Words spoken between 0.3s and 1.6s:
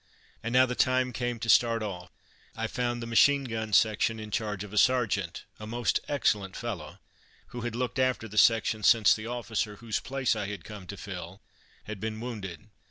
And now the time came to